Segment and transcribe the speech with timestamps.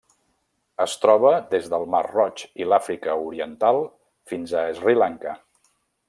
[0.85, 3.77] Es troba des del mar Roig i l'Àfrica Oriental
[4.33, 5.37] fins a Sri Lanka.